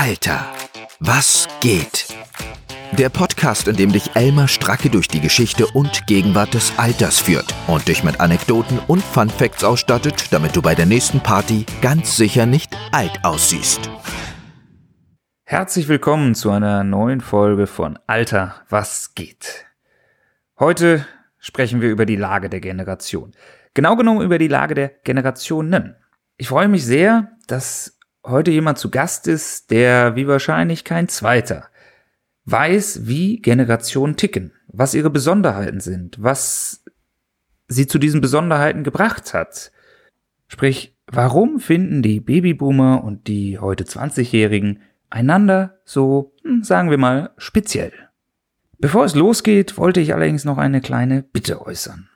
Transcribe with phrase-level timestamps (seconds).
[0.00, 0.46] Alter,
[1.00, 2.06] was geht?
[2.92, 7.52] Der Podcast, in dem dich Elmar Stracke durch die Geschichte und Gegenwart des Alters führt
[7.66, 12.16] und dich mit Anekdoten und Fun Facts ausstattet, damit du bei der nächsten Party ganz
[12.16, 13.90] sicher nicht alt aussiehst.
[15.42, 19.66] Herzlich willkommen zu einer neuen Folge von Alter, was geht?
[20.60, 21.04] Heute
[21.38, 23.32] sprechen wir über die Lage der Generation.
[23.74, 25.96] Genau genommen über die Lage der Generationen.
[26.36, 27.97] Ich freue mich sehr, dass
[28.28, 31.68] heute jemand zu Gast ist, der wie wahrscheinlich kein zweiter
[32.50, 36.82] weiß, wie Generationen ticken, was ihre Besonderheiten sind, was
[37.68, 39.70] sie zu diesen Besonderheiten gebracht hat.
[40.48, 47.30] Sprich, warum finden die Babyboomer und die heute 20-Jährigen einander so, hm, sagen wir mal,
[47.36, 47.92] speziell?
[48.78, 52.08] Bevor es losgeht, wollte ich allerdings noch eine kleine Bitte äußern.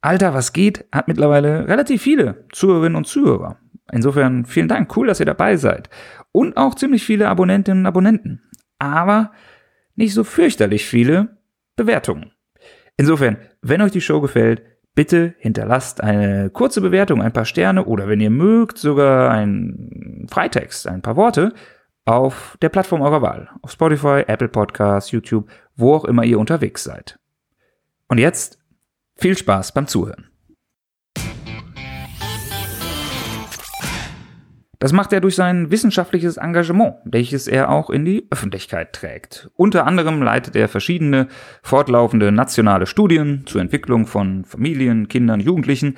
[0.00, 3.56] Alter, was geht, hat mittlerweile relativ viele Zuhörerinnen und Zuhörer.
[3.92, 5.88] Insofern vielen Dank, cool, dass ihr dabei seid.
[6.32, 8.42] Und auch ziemlich viele Abonnentinnen und Abonnenten.
[8.78, 9.32] Aber
[9.94, 11.38] nicht so fürchterlich viele
[11.76, 12.32] Bewertungen.
[12.96, 14.62] Insofern, wenn euch die Show gefällt,
[14.94, 20.88] bitte hinterlasst eine kurze Bewertung, ein paar Sterne oder wenn ihr mögt, sogar ein Freitext,
[20.88, 21.54] ein paar Worte
[22.04, 23.48] auf der Plattform eurer Wahl.
[23.62, 27.18] Auf Spotify, Apple Podcasts, YouTube, wo auch immer ihr unterwegs seid.
[28.08, 28.58] Und jetzt
[29.14, 30.27] viel Spaß beim Zuhören.
[34.78, 39.50] Das macht er durch sein wissenschaftliches Engagement, welches er auch in die Öffentlichkeit trägt.
[39.56, 41.26] Unter anderem leitet er verschiedene
[41.62, 45.96] fortlaufende nationale Studien zur Entwicklung von Familien, Kindern, Jugendlichen.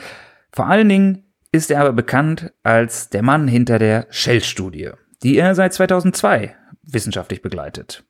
[0.51, 4.91] Vor allen Dingen ist er aber bekannt als der Mann hinter der Shell-Studie,
[5.23, 8.05] die er seit 2002 wissenschaftlich begleitet.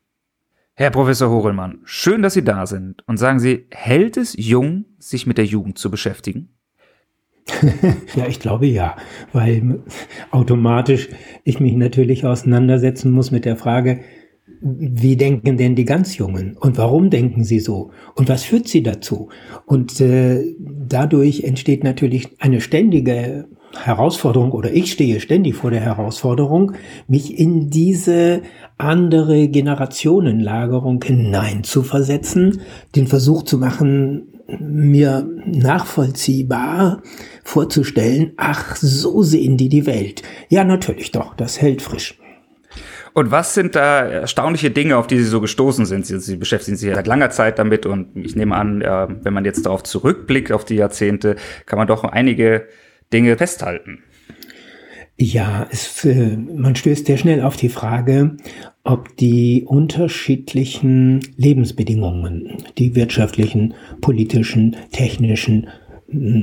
[0.73, 3.05] Herr Professor Horelmann, schön, dass Sie da sind.
[3.07, 6.55] Und sagen Sie, hält es jung, sich mit der Jugend zu beschäftigen?
[8.15, 8.95] ja, ich glaube ja,
[9.33, 9.83] weil
[10.31, 11.09] automatisch
[11.43, 14.01] ich mich natürlich auseinandersetzen muss mit der Frage,
[14.61, 18.83] wie denken denn die ganz Jungen und warum denken sie so und was führt sie
[18.83, 19.29] dazu?
[19.65, 26.73] Und äh, dadurch entsteht natürlich eine ständige Herausforderung oder ich stehe ständig vor der Herausforderung,
[27.07, 28.41] mich in diese
[28.77, 32.61] andere Generationenlagerung hineinzuversetzen,
[32.95, 34.27] den Versuch zu machen,
[34.59, 37.01] mir nachvollziehbar
[37.43, 40.23] vorzustellen, ach, so sehen die die Welt.
[40.49, 42.17] Ja, natürlich doch, das hält frisch.
[43.13, 46.05] Und was sind da erstaunliche Dinge, auf die Sie so gestoßen sind?
[46.05, 49.65] Sie, Sie beschäftigen sich seit langer Zeit damit und ich nehme an, wenn man jetzt
[49.65, 51.35] darauf zurückblickt, auf die Jahrzehnte,
[51.65, 52.67] kann man doch einige
[53.11, 54.03] Dinge festhalten.
[55.23, 58.37] Ja, es, äh, man stößt sehr schnell auf die Frage,
[58.83, 65.67] ob die unterschiedlichen Lebensbedingungen, die wirtschaftlichen, politischen, technischen,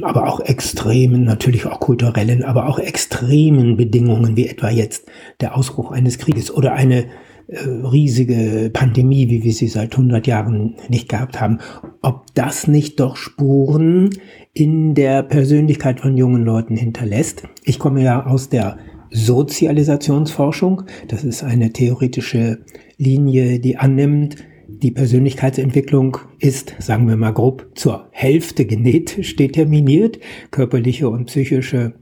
[0.02, 5.08] aber auch extremen, natürlich auch kulturellen, aber auch extremen Bedingungen, wie etwa jetzt
[5.40, 7.06] der Ausbruch eines Krieges oder eine
[7.50, 11.58] riesige Pandemie, wie wir sie seit 100 Jahren nicht gehabt haben,
[12.02, 14.10] ob das nicht doch Spuren
[14.52, 17.44] in der Persönlichkeit von jungen Leuten hinterlässt.
[17.64, 18.78] Ich komme ja aus der
[19.10, 20.82] Sozialisationsforschung.
[21.08, 22.58] Das ist eine theoretische
[22.98, 24.36] Linie, die annimmt,
[24.68, 30.18] die Persönlichkeitsentwicklung ist, sagen wir mal grob, zur Hälfte genetisch determiniert.
[30.50, 31.94] Körperliche und psychische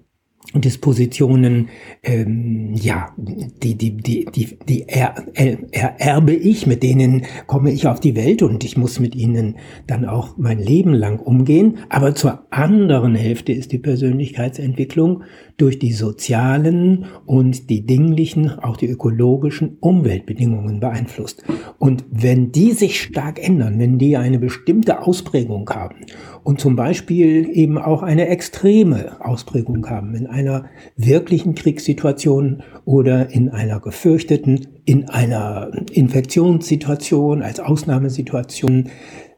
[0.61, 1.69] Dispositionen,
[2.03, 7.87] ähm, ja, die, die, die, die, die er, er, ererbe ich, mit denen komme ich
[7.87, 9.57] auf die Welt und ich muss mit ihnen
[9.87, 11.79] dann auch mein Leben lang umgehen.
[11.89, 15.23] Aber zur anderen Hälfte ist die Persönlichkeitsentwicklung
[15.57, 21.45] durch die sozialen und die dinglichen, auch die ökologischen Umweltbedingungen beeinflusst.
[21.79, 25.97] Und wenn die sich stark ändern, wenn die eine bestimmte Ausprägung haben
[26.43, 33.49] und zum Beispiel eben auch eine extreme Ausprägung haben in einer wirklichen Kriegssituation oder in
[33.49, 38.91] einer gefürchteten, in einer Infektionssituation als Ausnahmesituation,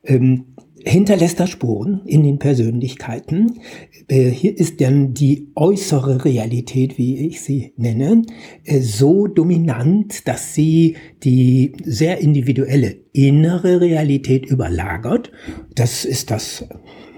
[0.05, 0.48] ähm,
[0.85, 3.61] hinterlässt das Spuren in den Persönlichkeiten.
[4.09, 8.23] Äh, hier ist dann die äußere Realität, wie ich sie nenne,
[8.65, 15.33] äh, so dominant, dass sie die sehr individuelle innere Realität überlagert.
[15.75, 16.65] Das ist das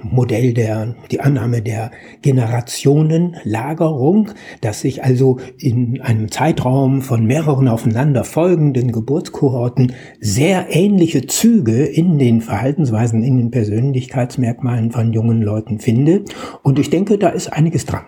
[0.03, 1.91] Modell der, die Annahme der
[2.23, 4.31] Generationenlagerung,
[4.61, 12.19] dass sich also in einem Zeitraum von mehreren aufeinander folgenden Geburtskohorten sehr ähnliche Züge in
[12.19, 16.25] den Verhaltensweisen, in den Persönlichkeitsmerkmalen von jungen Leuten finde.
[16.63, 18.05] Und ich denke, da ist einiges dran.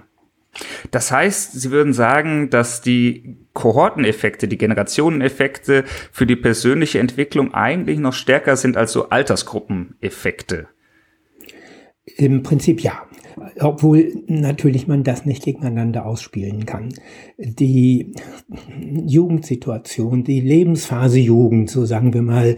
[0.90, 7.98] Das heißt, Sie würden sagen, dass die Kohorteneffekte, die Generationeneffekte für die persönliche Entwicklung eigentlich
[7.98, 10.68] noch stärker sind als so Altersgruppeneffekte.
[12.04, 13.06] Im Prinzip ja
[13.60, 16.90] obwohl natürlich man das nicht gegeneinander ausspielen kann.
[17.38, 18.12] Die
[19.06, 22.56] Jugendsituation, die Lebensphase Jugend, so sagen wir mal,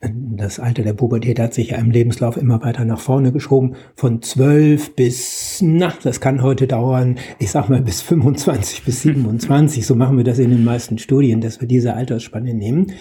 [0.00, 4.22] das Alter der Pubertät hat sich ja im Lebenslauf immer weiter nach vorne geschoben, von
[4.22, 9.94] zwölf bis, na, das kann heute dauern, ich sag mal bis 25 bis 27, so
[9.94, 12.92] machen wir das in den meisten Studien, dass wir diese Altersspanne nehmen.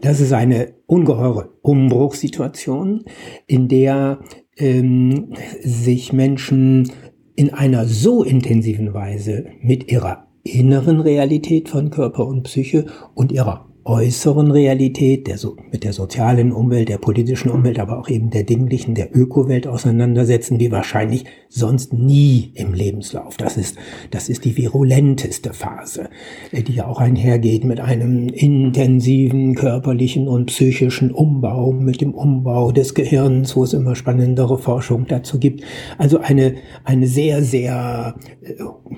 [0.00, 3.04] Das ist eine ungeheure Umbruchssituation,
[3.46, 4.20] in der
[4.58, 6.90] ähm, sich Menschen
[7.36, 13.67] in einer so intensiven Weise mit ihrer inneren Realität von Körper und Psyche und ihrer
[13.88, 18.42] äußeren Realität, der so, mit der sozialen Umwelt, der politischen Umwelt, aber auch eben der
[18.42, 23.38] dinglichen, der Ökowelt auseinandersetzen, wie wahrscheinlich sonst nie im Lebenslauf.
[23.38, 23.76] Das ist,
[24.10, 26.10] das ist die virulenteste Phase,
[26.52, 32.94] die ja auch einhergeht mit einem intensiven körperlichen und psychischen Umbau, mit dem Umbau des
[32.94, 35.64] Gehirns, wo es immer spannendere Forschung dazu gibt.
[35.96, 38.52] Also eine, eine sehr, sehr, äh,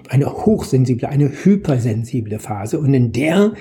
[0.08, 2.80] eine hochsensible, eine hypersensible Phase.
[2.80, 3.52] Und in der,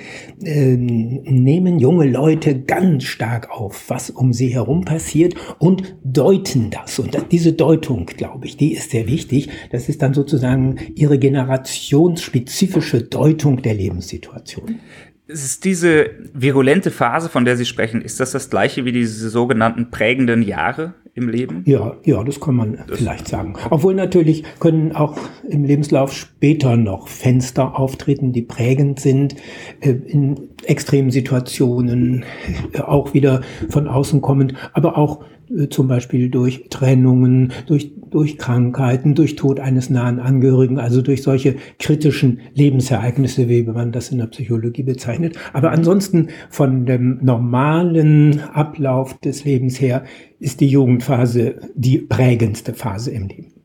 [0.43, 6.99] ähm, nehmen junge Leute ganz stark auf, was um sie herum passiert und deuten das.
[6.99, 9.49] Und diese Deutung, glaube ich, die ist sehr wichtig.
[9.71, 14.79] Das ist dann sozusagen ihre generationsspezifische Deutung der Lebenssituation.
[15.27, 19.91] Ist diese virulente Phase, von der Sie sprechen, ist das das gleiche wie diese sogenannten
[19.91, 21.63] prägenden Jahre im Leben?
[21.65, 23.55] Ja, ja, das kann man das vielleicht sagen.
[23.69, 25.17] Obwohl natürlich können auch
[25.47, 29.35] im Lebenslauf später noch Fenster auftreten, die prägend sind,
[29.81, 32.25] äh, in extremen Situationen,
[32.73, 35.23] äh, auch wieder von außen kommend, aber auch
[35.69, 41.55] zum Beispiel durch Trennungen, durch, durch Krankheiten, durch Tod eines nahen Angehörigen, also durch solche
[41.79, 45.37] kritischen Lebensereignisse, wie man das in der Psychologie bezeichnet.
[45.53, 50.03] Aber ansonsten von dem normalen Ablauf des Lebens her
[50.39, 53.58] ist die Jugendphase die prägendste Phase im Leben.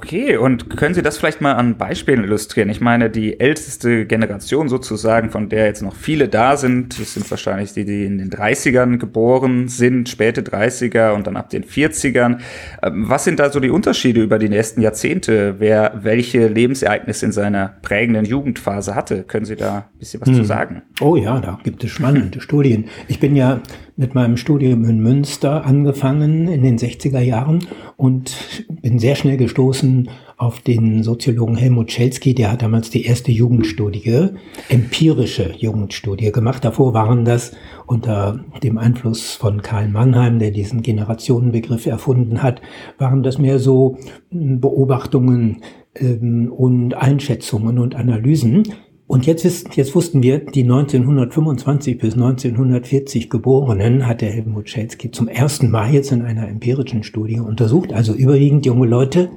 [0.00, 2.68] Okay, und können Sie das vielleicht mal an Beispielen illustrieren?
[2.70, 7.28] Ich meine, die älteste Generation sozusagen, von der jetzt noch viele da sind, das sind
[7.28, 12.38] wahrscheinlich die, die in den 30ern geboren sind, späte 30er und dann ab den 40ern.
[12.80, 15.56] Ähm, was sind da so die Unterschiede über die nächsten Jahrzehnte?
[15.58, 19.24] Wer welche Lebensereignisse in seiner prägenden Jugendphase hatte?
[19.24, 20.36] Können Sie da ein bisschen was hm.
[20.36, 20.82] zu sagen?
[21.00, 22.84] Oh ja, da gibt es spannende Studien.
[23.08, 23.62] Ich bin ja
[23.98, 27.66] mit meinem Studium in Münster angefangen in den 60er Jahren
[27.96, 28.36] und
[28.80, 34.28] bin sehr schnell gestoßen auf den Soziologen Helmut Schelsky, der hat damals die erste Jugendstudie,
[34.68, 36.64] empirische Jugendstudie gemacht.
[36.64, 37.56] Davor waren das
[37.86, 42.62] unter dem Einfluss von Karl Mannheim, der diesen Generationenbegriff erfunden hat,
[42.98, 43.98] waren das mehr so
[44.30, 45.62] Beobachtungen
[45.96, 48.62] ähm, und Einschätzungen und Analysen.
[49.08, 55.10] Und jetzt, ist, jetzt wussten wir, die 1925 bis 1940 Geborenen hat der Helmut Schelsky
[55.10, 59.30] zum ersten Mal jetzt in einer empirischen Studie untersucht, also überwiegend junge Leute,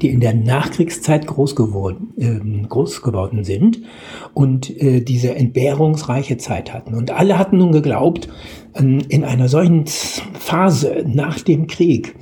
[0.00, 3.80] die in der Nachkriegszeit groß geworden, äh, groß geworden sind
[4.32, 6.94] und äh, diese entbehrungsreiche Zeit hatten.
[6.94, 8.28] Und alle hatten nun geglaubt,
[8.78, 12.14] in einer solchen Phase nach dem Krieg,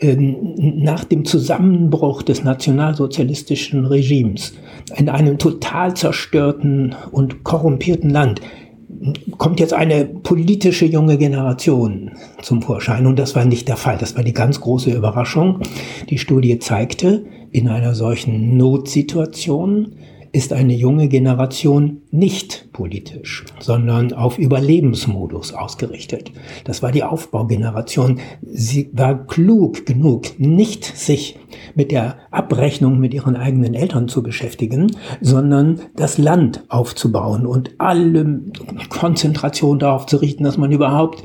[0.00, 4.54] ähm, nach dem Zusammenbruch des nationalsozialistischen Regimes,
[4.96, 8.40] in einem total zerstörten und korrumpierten Land
[9.38, 12.10] kommt jetzt eine politische junge Generation
[12.42, 13.06] zum Vorschein.
[13.06, 13.96] Und das war nicht der Fall.
[13.98, 15.60] Das war die ganz große Überraschung.
[16.10, 19.94] Die Studie zeigte, in einer solchen Notsituation
[20.32, 26.32] ist eine junge Generation nicht politisch, sondern auf Überlebensmodus ausgerichtet.
[26.64, 28.20] Das war die Aufbaugeneration.
[28.42, 31.38] Sie war klug genug, nicht sich
[31.74, 38.42] mit der Abrechnung mit ihren eigenen Eltern zu beschäftigen, sondern das Land aufzubauen und alle
[38.88, 41.24] Konzentration darauf zu richten, dass man überhaupt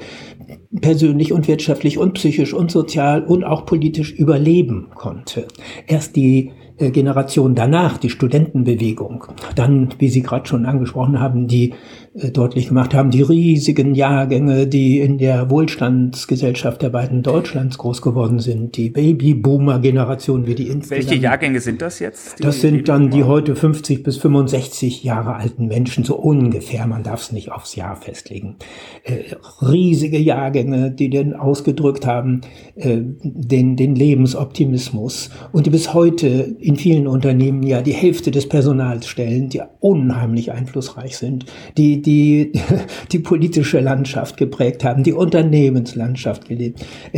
[0.82, 5.48] persönlich und wirtschaftlich und psychisch und sozial und auch politisch überleben konnte.
[5.88, 11.76] Erst die Generation danach, die Studentenbewegung, dann, wie Sie gerade schon angesprochen haben, die äh,
[12.16, 18.40] deutlich gemacht haben, die riesigen Jahrgänge, die in der Wohlstandsgesellschaft der beiden Deutschlands groß geworden
[18.40, 21.10] sind, die Babyboomer-Generation, wie die insgesamt.
[21.10, 22.42] Welche Jahrgänge sind das jetzt?
[22.42, 27.22] Das sind dann die heute 50 bis 65 Jahre alten Menschen, so ungefähr, man darf
[27.22, 28.56] es nicht aufs Jahr festlegen.
[29.04, 32.42] Äh, riesige Jahrgänge, die denn ausgedrückt haben,
[32.76, 38.48] äh, den, den Lebensoptimismus und die bis heute in vielen Unternehmen ja die Hälfte des
[38.48, 41.46] Personals stellen, die unheimlich einflussreich sind,
[41.78, 42.52] die die,
[43.12, 46.74] die politische Landschaft geprägt haben, die Unternehmenslandschaft äh,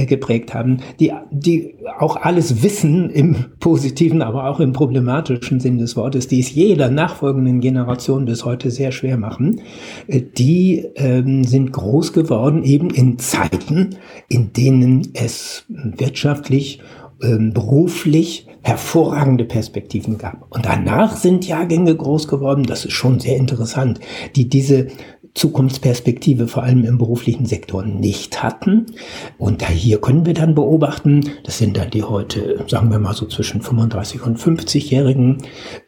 [0.06, 5.96] geprägt haben, die, die auch alles wissen im positiven, aber auch im problematischen Sinn des
[5.96, 9.62] Wortes, die es jeder nachfolgenden Generation bis heute sehr schwer machen,
[10.08, 13.98] äh, die ähm, sind groß geworden eben in Zeiten,
[14.30, 16.80] in denen es wirtschaftlich
[17.22, 20.46] ähm, beruflich hervorragende Perspektiven gab.
[20.50, 24.00] Und danach sind Jahrgänge groß geworden, das ist schon sehr interessant,
[24.36, 24.88] die diese
[25.38, 28.88] Zukunftsperspektive vor allem im beruflichen Sektor nicht hatten.
[29.38, 33.14] Und da hier können wir dann beobachten, das sind dann die heute, sagen wir mal
[33.14, 35.38] so zwischen 35 und 50-Jährigen,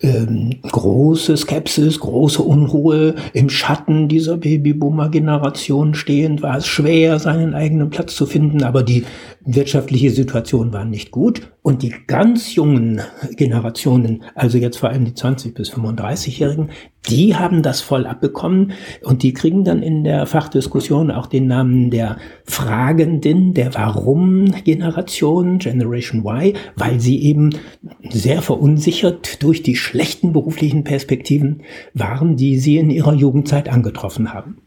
[0.01, 3.15] ähm, große Skepsis, große Unruhe.
[3.33, 9.03] Im Schatten dieser Babyboomer-Generation stehend war es schwer, seinen eigenen Platz zu finden, aber die
[9.46, 11.51] wirtschaftliche Situation war nicht gut.
[11.62, 13.01] Und die ganz jungen
[13.36, 16.69] Generationen, also jetzt vor allem die 20 bis 35-Jährigen,
[17.10, 21.91] die haben das voll abbekommen und die kriegen dann in der Fachdiskussion auch den Namen
[21.91, 27.51] der Fragenden, der Warum-Generation, Generation Y, weil sie eben
[28.10, 31.62] sehr verunsichert durch die schlechten beruflichen Perspektiven
[31.93, 34.58] waren, die sie in ihrer Jugendzeit angetroffen haben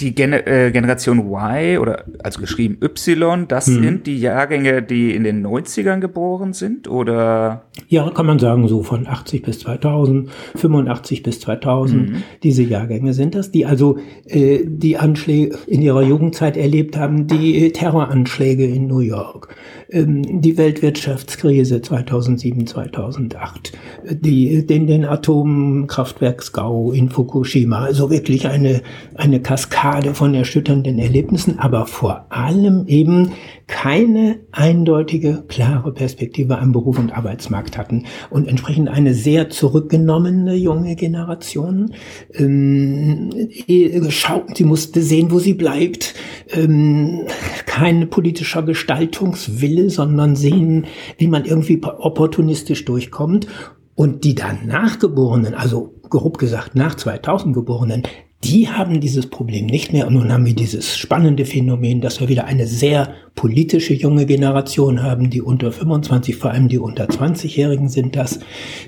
[0.00, 3.82] die Gen äh, Generation Y oder also geschrieben Y, das mhm.
[3.82, 7.64] sind die Jahrgänge, die in den 90ern geboren sind oder?
[7.88, 12.22] Ja, kann man sagen, so von 80 bis 2000, 85 bis 2000, mhm.
[12.42, 17.66] diese Jahrgänge sind das, die also äh, die Anschläge in ihrer Jugendzeit erlebt haben, die
[17.66, 19.54] äh, Terroranschläge in New York,
[19.92, 23.72] die Weltwirtschaftskrise 2007, 2008,
[24.10, 28.82] die, den, den Atomkraftwerksgau in Fukushima, also wirklich eine,
[29.14, 33.32] eine Kaskade von erschütternden Erlebnissen, aber vor allem eben
[33.70, 40.96] keine eindeutige, klare Perspektive am Beruf und Arbeitsmarkt hatten und entsprechend eine sehr zurückgenommene junge
[40.96, 41.94] Generation.
[42.34, 43.30] Ähm,
[43.68, 46.14] sie musste sehen, wo sie bleibt.
[46.52, 47.26] Ähm,
[47.64, 53.46] kein politischer Gestaltungswille, sondern sehen, wie man irgendwie opportunistisch durchkommt.
[53.94, 58.02] Und die danach Geborenen, also grob gesagt nach 2000 Geborenen,
[58.44, 60.06] die haben dieses Problem nicht mehr.
[60.06, 65.02] Und nun haben wir dieses spannende Phänomen, dass wir wieder eine sehr politische junge Generation
[65.02, 68.40] haben, die unter 25, vor allem die unter 20-Jährigen sind das,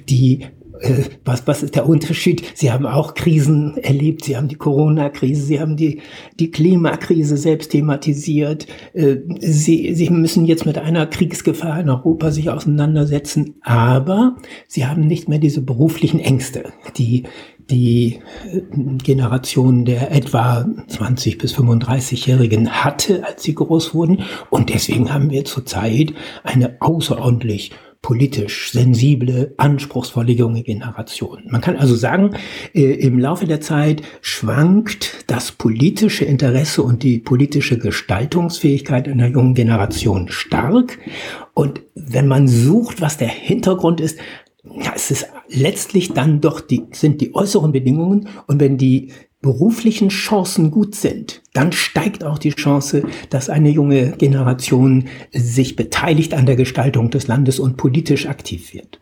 [0.09, 0.47] die
[0.83, 2.43] äh, was, was ist der Unterschied?
[2.55, 4.25] Sie haben auch Krisen erlebt.
[4.25, 6.01] Sie haben die Corona-Krise, Sie haben die,
[6.39, 8.67] die Klimakrise selbst thematisiert.
[8.93, 13.55] Äh, Sie, Sie müssen jetzt mit einer Kriegsgefahr in Europa sich auseinandersetzen.
[13.63, 14.37] Aber
[14.69, 17.25] Sie haben nicht mehr diese beruflichen Ängste, die
[17.71, 18.21] die
[18.51, 18.61] äh,
[19.03, 24.25] Generation der etwa 20 bis 35-Jährigen hatte, als sie groß wurden.
[24.51, 26.13] Und deswegen haben wir zurzeit
[26.43, 27.71] eine außerordentlich
[28.03, 31.45] politisch sensible, anspruchsvolle junge Generation.
[31.49, 32.35] Man kann also sagen,
[32.75, 39.55] äh, im Laufe der Zeit schwankt das politische Interesse und die politische Gestaltungsfähigkeit einer jungen
[39.55, 40.99] Generation stark.
[41.55, 44.19] Und wenn man sucht, was der Hintergrund ist,
[44.65, 50.09] ja, es ist letztlich dann doch die, sind die äußeren Bedingungen und wenn die beruflichen
[50.09, 56.47] Chancen gut sind, dann steigt auch die Chance, dass eine junge Generation sich beteiligt an
[56.47, 59.02] der Gestaltung des Landes und politisch aktiv wird.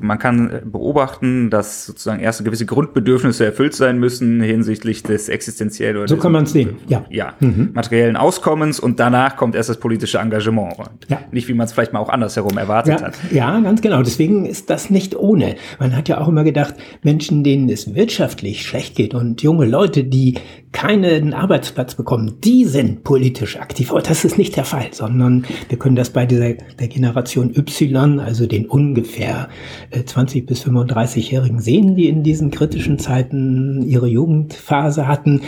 [0.00, 5.96] Man kann äh, beobachten, dass sozusagen erste gewisse Grundbedürfnisse erfüllt sein müssen hinsichtlich des existenziellen
[5.98, 7.70] oder so kann man es sehen, ja, ja mhm.
[7.74, 10.74] materiellen Auskommens und danach kommt erst das politische Engagement.
[11.08, 11.20] Ja.
[11.30, 13.14] Nicht wie man es vielleicht mal auch andersherum erwartet ja, hat.
[13.30, 14.02] Ja, ganz genau.
[14.02, 15.54] Deswegen ist das nicht ohne.
[15.78, 20.02] Man hat ja auch immer gedacht, Menschen, denen es wirtschaftlich schlecht geht und junge Leute,
[20.02, 20.34] die
[20.74, 23.90] keinen Arbeitsplatz bekommen, die sind politisch aktiv.
[23.90, 28.20] Aber das ist nicht der Fall, sondern wir können das bei dieser der Generation Y,
[28.20, 29.48] also den ungefähr
[30.04, 35.42] 20 äh, bis 35-Jährigen sehen, die in diesen kritischen Zeiten ihre Jugendphase hatten.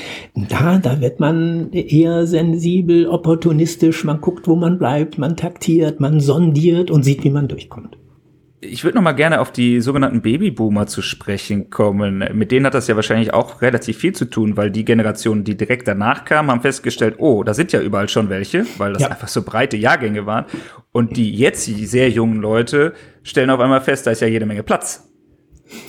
[0.49, 6.21] Da, da wird man eher sensibel, opportunistisch, man guckt, wo man bleibt, man taktiert, man
[6.21, 7.99] sondiert und sieht, wie man durchkommt
[8.61, 12.25] ich würde noch mal gerne auf die sogenannten Babyboomer zu sprechen kommen.
[12.33, 15.57] Mit denen hat das ja wahrscheinlich auch relativ viel zu tun, weil die Generationen, die
[15.57, 19.09] direkt danach kamen, haben festgestellt, oh, da sind ja überall schon welche, weil das ja.
[19.09, 20.47] einfach so breite Jahrgänge waren.
[20.93, 24.47] Und die jetzt die sehr jungen Leute stellen auf einmal fest, da ist ja jede
[24.47, 25.07] Menge Platz.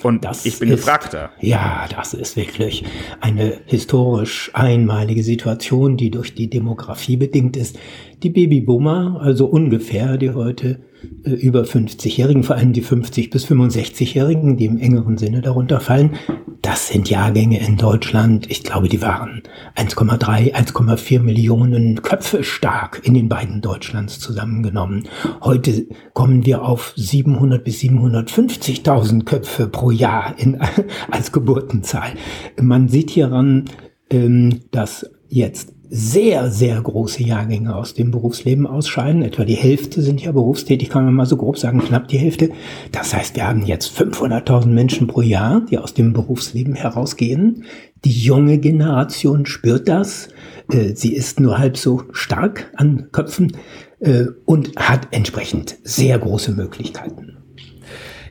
[0.04, 1.30] Und das ich bin ist, gefragter.
[1.40, 2.84] Ja, das ist wirklich
[3.22, 7.78] eine historisch einmalige Situation, die durch die Demografie bedingt ist.
[8.24, 10.80] Die Babyboomer, also ungefähr die heute
[11.24, 16.18] äh, über 50-Jährigen, vor allem die 50 bis 65-Jährigen, die im engeren Sinne darunter fallen,
[16.62, 18.50] das sind Jahrgänge in Deutschland.
[18.50, 19.42] Ich glaube, die waren
[19.78, 25.08] 1,3, 1,4 Millionen Köpfe stark in den beiden Deutschlands zusammengenommen.
[25.42, 30.60] Heute kommen wir auf 700 bis 750.000 Köpfe pro Jahr in,
[31.12, 32.12] als Geburtenzahl.
[32.60, 33.66] Man sieht hieran,
[34.10, 39.22] ähm, dass jetzt sehr, sehr große Jahrgänge aus dem Berufsleben ausscheiden.
[39.22, 42.50] Etwa die Hälfte sind ja berufstätig, kann man mal so grob sagen, knapp die Hälfte.
[42.92, 47.64] Das heißt, wir haben jetzt 500.000 Menschen pro Jahr, die aus dem Berufsleben herausgehen.
[48.06, 50.30] Die junge Generation spürt das.
[50.72, 53.54] Äh, sie ist nur halb so stark an Köpfen.
[54.00, 57.37] äh, und hat entsprechend sehr große Möglichkeiten.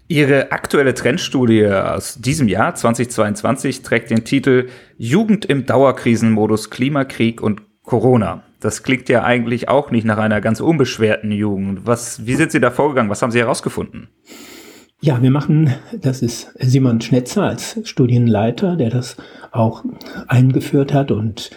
[0.09, 7.63] Ihre aktuelle Trendstudie aus diesem Jahr 2022 trägt den Titel Jugend im Dauerkrisenmodus Klimakrieg und
[7.83, 8.45] Corona.
[8.61, 11.87] Das klingt ja eigentlich auch nicht nach einer ganz unbeschwerten Jugend.
[11.87, 13.11] Was, wie sind Sie da vorgegangen?
[13.11, 14.09] Was haben Sie herausgefunden?
[15.01, 19.17] Ja, wir machen, das ist Simon Schnetzer als Studienleiter, der das
[19.51, 19.85] auch
[20.29, 21.51] eingeführt hat und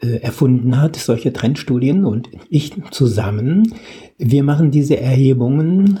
[0.00, 3.74] äh, erfunden hat, solche Trendstudien und ich zusammen.
[4.18, 6.00] Wir machen diese Erhebungen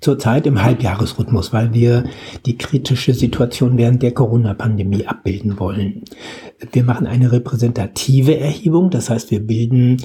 [0.00, 2.04] zurzeit im Halbjahresrhythmus, weil wir
[2.46, 6.04] die kritische Situation während der Corona-Pandemie abbilden wollen.
[6.72, 9.98] Wir machen eine repräsentative Erhebung, das heißt, wir bilden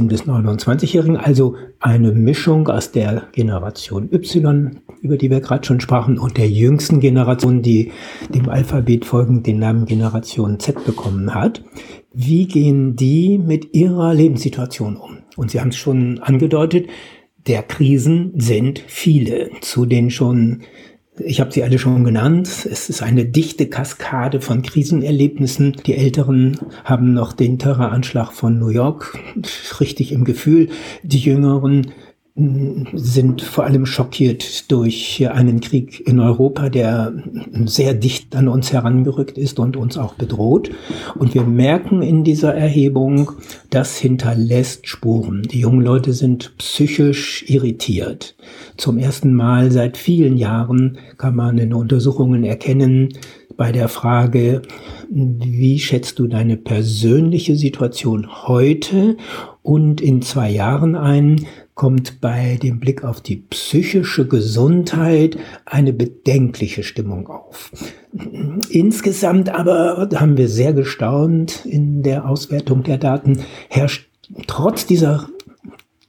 [0.03, 5.81] ähm, bis 29-Jährigen, also eine Mischung aus der Generation Y, über die wir gerade schon
[5.81, 7.93] sprachen, und der jüngsten Generation, die
[8.31, 11.63] dem Alphabet folgend den Namen Generation Z bekommen hat.
[12.15, 15.19] Wie gehen die mit ihrer Lebenssituation um?
[15.37, 16.87] Und Sie haben es schon angedeutet,
[17.47, 20.63] der Krisen sind viele, zu den schon
[21.19, 22.49] ich habe sie alle schon genannt.
[22.71, 25.77] Es ist eine dichte Kaskade von Krisenerlebnissen.
[25.87, 29.19] Die Älteren haben noch den Terroranschlag von New York
[29.81, 30.69] richtig im Gefühl.
[31.03, 31.93] Die Jüngeren
[32.39, 37.15] sind vor allem schockiert durch einen Krieg in Europa, der
[37.65, 40.71] sehr dicht an uns herangerückt ist und uns auch bedroht.
[41.15, 43.33] Und wir merken in dieser Erhebung,
[43.71, 45.45] das hinterlässt Spuren.
[45.51, 48.37] Die jungen Leute sind psychisch irritiert.
[48.77, 53.15] Zum ersten Mal seit vielen Jahren kann man in Untersuchungen erkennen,
[53.57, 54.61] bei der Frage,
[55.09, 59.17] wie schätzt du deine persönliche Situation heute
[59.63, 65.37] und in zwei Jahren ein, kommt bei dem Blick auf die psychische Gesundheit
[65.67, 67.71] eine bedenkliche Stimmung auf.
[68.71, 74.09] Insgesamt aber haben wir sehr gestaunt in der Auswertung der Daten, herrscht
[74.47, 75.29] trotz dieser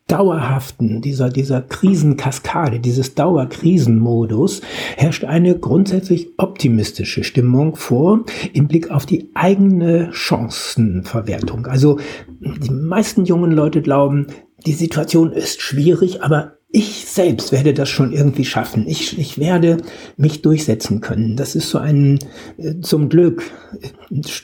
[0.07, 4.61] dauerhaften, dieser, dieser Krisenkaskade, dieses Dauerkrisenmodus,
[4.95, 11.67] herrscht eine grundsätzlich optimistische Stimmung vor im Blick auf die eigene Chancenverwertung.
[11.67, 11.99] Also
[12.39, 14.27] die meisten jungen Leute glauben,
[14.65, 18.85] die Situation ist schwierig, aber ich selbst werde das schon irgendwie schaffen.
[18.87, 19.77] Ich, ich werde
[20.15, 21.35] mich durchsetzen können.
[21.35, 22.19] Das ist so ein,
[22.59, 23.49] äh, zum Glück,
[23.81, 23.87] äh,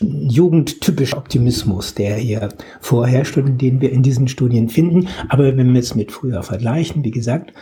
[0.02, 2.50] jugendtypischer Optimismus, der hier
[2.82, 5.10] vorherrscht und den wir in diesen Studien finden.
[5.30, 7.54] Aber wenn wir es mit früher vergleichen, wie gesagt,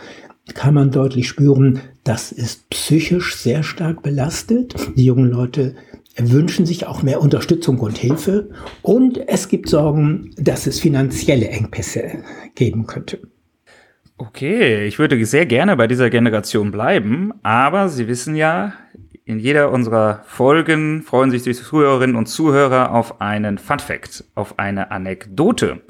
[0.54, 4.74] kann man deutlich spüren, das ist psychisch sehr stark belastet.
[4.96, 5.74] Die jungen Leute
[6.16, 8.48] wünschen sich auch mehr Unterstützung und Hilfe.
[8.80, 12.22] Und es gibt Sorgen, dass es finanzielle Engpässe
[12.54, 13.20] geben könnte.
[14.24, 18.72] Okay, ich würde sehr gerne bei dieser Generation bleiben, aber Sie wissen ja,
[19.24, 24.60] in jeder unserer Folgen freuen sich die Zuhörerinnen und Zuhörer auf einen Fun Fact, auf
[24.60, 25.80] eine Anekdote.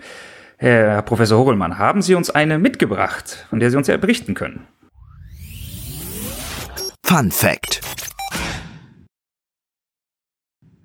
[0.56, 4.66] Herr Professor Horelmann, haben Sie uns eine mitgebracht, von der Sie uns ja berichten können?
[7.04, 7.82] Fun Fact.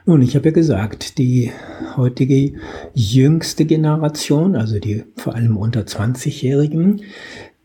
[0.08, 1.52] Nun, ich habe ja gesagt, die
[1.98, 2.54] heutige
[2.94, 7.02] jüngste Generation, also die vor allem unter 20-Jährigen,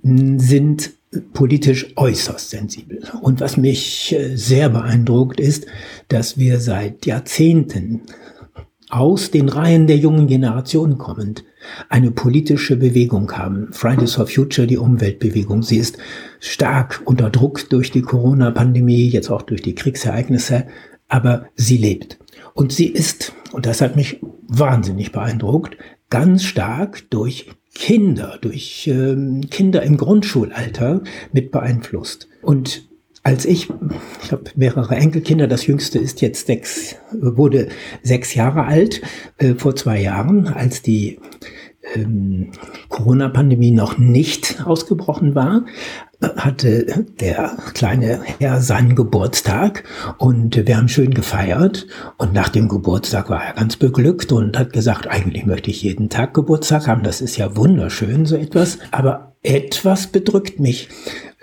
[0.02, 0.90] sind
[1.34, 3.04] politisch äußerst sensibel.
[3.20, 5.66] Und was mich äh, sehr beeindruckt ist,
[6.08, 8.00] dass wir seit Jahrzehnten
[8.90, 11.44] aus den Reihen der jungen Generation kommend
[11.90, 13.68] eine politische Bewegung haben.
[13.70, 15.62] Fridays for Future, die Umweltbewegung.
[15.62, 15.96] Sie ist
[16.40, 20.66] stark unter Druck durch die Corona-Pandemie, jetzt auch durch die Kriegsereignisse,
[21.08, 22.18] aber sie lebt.
[22.54, 25.76] Und sie ist, und das hat mich wahnsinnig beeindruckt,
[26.10, 32.28] ganz stark durch Kinder, durch ähm, Kinder im Grundschulalter mit beeinflusst.
[32.42, 32.88] Und
[33.22, 33.68] als ich,
[34.22, 37.68] ich habe mehrere Enkelkinder, das jüngste ist jetzt sechs, wurde
[38.02, 39.00] sechs Jahre alt,
[39.38, 41.20] äh, vor zwei Jahren, als die
[41.94, 42.50] ähm,
[42.88, 45.64] Corona-Pandemie noch nicht ausgebrochen war,
[46.36, 49.84] hatte der kleine Herr seinen Geburtstag
[50.18, 51.86] und wir haben schön gefeiert.
[52.18, 56.08] Und nach dem Geburtstag war er ganz beglückt und hat gesagt, eigentlich möchte ich jeden
[56.08, 60.88] Tag Geburtstag haben, das ist ja wunderschön, so etwas, aber etwas bedrückt mich.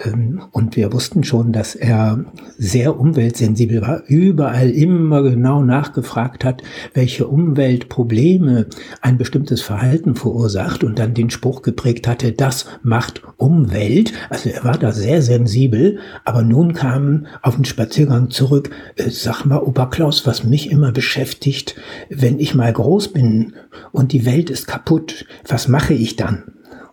[0.01, 2.25] Ähm, und wir wussten schon, dass er
[2.57, 8.67] sehr umweltsensibel war, überall immer genau nachgefragt hat, welche Umweltprobleme
[9.01, 14.13] ein bestimmtes Verhalten verursacht und dann den Spruch geprägt hatte, das macht Umwelt.
[14.29, 19.43] Also er war da sehr sensibel, aber nun kam auf den Spaziergang zurück, äh, sag
[19.45, 21.75] mal, Opa Klaus, was mich immer beschäftigt,
[22.09, 23.53] wenn ich mal groß bin
[23.91, 26.43] und die Welt ist kaputt, was mache ich dann?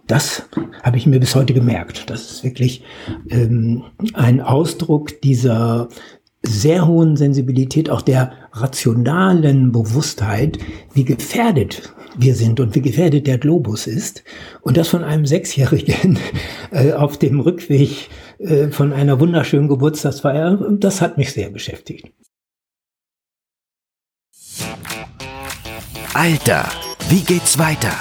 [0.07, 0.49] Das
[0.83, 2.09] habe ich mir bis heute gemerkt.
[2.11, 2.85] Das ist wirklich
[3.29, 5.89] ähm, ein Ausdruck dieser
[6.43, 10.59] sehr hohen Sensibilität, auch der rationalen Bewusstheit,
[10.95, 14.23] wie gefährdet wir sind und wie gefährdet der Globus ist.
[14.63, 16.19] Und das von einem Sechsjährigen
[16.71, 20.57] äh, auf dem Rückweg äh, von einer wunderschönen Geburtstagsfeier.
[20.79, 22.13] Das hat mich sehr beschäftigt.
[26.15, 26.65] Alter,
[27.11, 27.93] wie geht's weiter?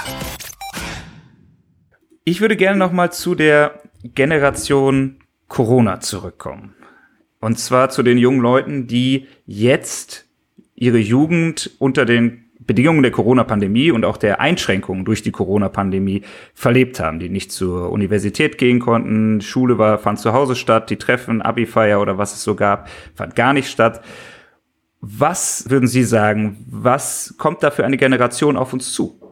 [2.28, 6.74] Ich würde gerne noch mal zu der Generation Corona zurückkommen.
[7.38, 10.26] Und zwar zu den jungen Leuten, die jetzt
[10.74, 16.98] ihre Jugend unter den Bedingungen der Corona-Pandemie und auch der Einschränkungen durch die Corona-Pandemie verlebt
[16.98, 21.42] haben, die nicht zur Universität gehen konnten, Schule war, fand zu Hause statt, die Treffen,
[21.42, 24.04] Abi-Feier oder was es so gab, fand gar nicht statt.
[25.00, 29.25] Was würden Sie sagen, was kommt da für eine Generation auf uns zu?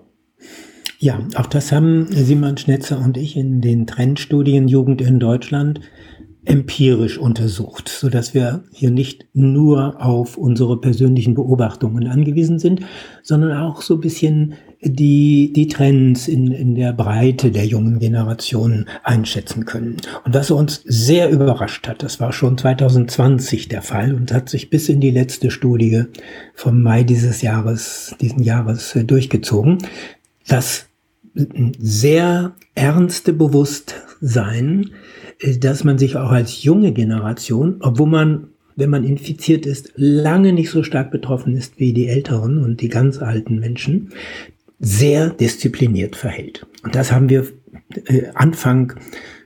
[0.98, 5.80] Ja, auch das haben Simon Schnetzer und ich in den Trendstudien Jugend in Deutschland
[6.46, 12.80] empirisch untersucht, so dass wir hier nicht nur auf unsere persönlichen Beobachtungen angewiesen sind,
[13.22, 18.85] sondern auch so ein bisschen die, die Trends in, in der Breite der jungen Generation
[19.02, 19.96] einschätzen können.
[20.24, 24.68] Und was uns sehr überrascht hat, das war schon 2020 der Fall und hat sich
[24.68, 26.04] bis in die letzte Studie
[26.54, 29.78] vom Mai dieses Jahres, diesen Jahres durchgezogen,
[30.46, 30.87] dass
[31.78, 34.90] sehr ernste Bewusstsein,
[35.40, 40.52] äh, dass man sich auch als junge Generation, obwohl man, wenn man infiziert ist, lange
[40.52, 44.11] nicht so stark betroffen ist wie die älteren und die ganz alten Menschen,
[44.78, 46.66] sehr diszipliniert verhält.
[46.83, 47.46] Und das haben wir
[48.07, 48.94] äh, Anfang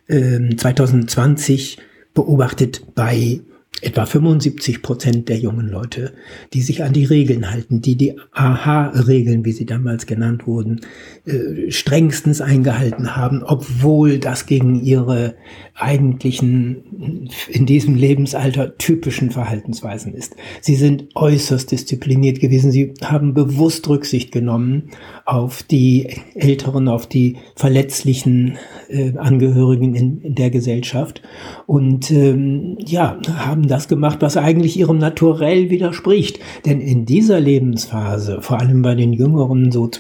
[0.09, 1.85] 2020 ähm,
[2.15, 3.41] beobachtet bei
[3.83, 6.13] etwa 75 Prozent der jungen Leute,
[6.53, 10.81] die sich an die Regeln halten, die die AHA-Regeln, wie sie damals genannt wurden,
[11.27, 15.35] äh, strengstens eingehalten haben, obwohl das gegen ihre
[15.75, 20.35] eigentlichen, in diesem Lebensalter typischen Verhaltensweisen ist.
[20.61, 22.73] Sie sind äußerst diszipliniert gewesen.
[22.73, 24.91] Sie haben bewusst Rücksicht genommen
[25.25, 31.23] auf die Älteren, auf die verletzlichen äh, Angehörigen in, der Gesellschaft
[31.67, 36.41] und ähm, ja, haben das gemacht, was eigentlich ihrem Naturell widerspricht.
[36.67, 39.91] Denn in dieser Lebensphase, vor allem bei den Jüngeren, so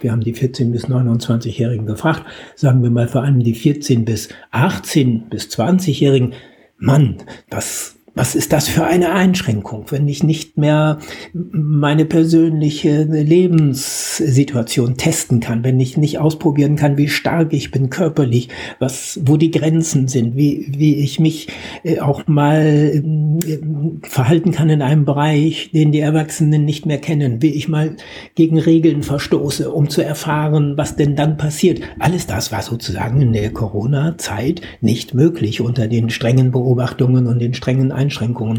[0.00, 4.28] wir haben die 14 bis 29-Jährigen gefragt, sagen wir mal vor allem die 14 bis
[4.52, 6.34] 18 bis 20-Jährigen,
[6.78, 7.16] Mann,
[7.50, 10.98] was was ist das für eine Einschränkung, wenn ich nicht mehr
[11.32, 18.48] meine persönliche Lebenssituation testen kann, wenn ich nicht ausprobieren kann, wie stark ich bin körperlich,
[18.80, 21.46] was, wo die Grenzen sind, wie, wie ich mich
[21.84, 23.58] äh, auch mal äh,
[24.02, 27.94] verhalten kann in einem Bereich, den die Erwachsenen nicht mehr kennen, wie ich mal
[28.34, 31.82] gegen Regeln verstoße, um zu erfahren, was denn dann passiert.
[32.00, 37.54] Alles das war sozusagen in der Corona-Zeit nicht möglich unter den strengen Beobachtungen und den
[37.54, 38.07] strengen Einschränkungen.
[38.08, 38.58] Einschränkungen.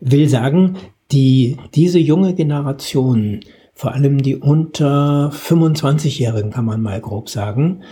[0.00, 0.76] Will sagen,
[1.10, 3.40] die, diese junge Generation,
[3.74, 7.82] vor allem die unter 25-Jährigen, kann man mal grob sagen,